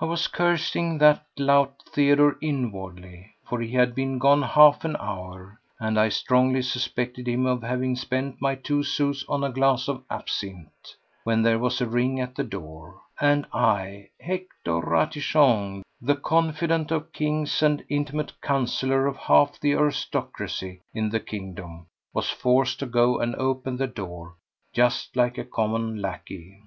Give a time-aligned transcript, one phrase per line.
[0.00, 4.96] I was just cursing that lout Theodore inwardly, for he had been gone half an
[4.98, 9.86] hour, and I strongly suspected him of having spent my two sous on a glass
[9.86, 10.72] of absinthe,
[11.22, 17.12] when there was a ring at the door, and I, Hector Ratichon, the confidant of
[17.12, 23.20] kings and intimate counsellor of half the aristocracy in the kingdom, was forced to go
[23.20, 24.34] and open the door
[24.72, 26.58] just like a common lackey.